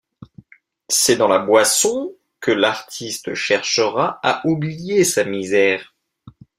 [0.89, 5.93] C'est dans la boisson que l'artiste cherchera à oublier sa misère.